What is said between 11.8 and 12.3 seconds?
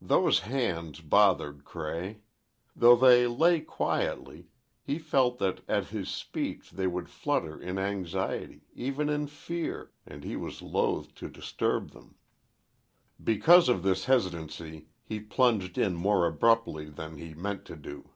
them.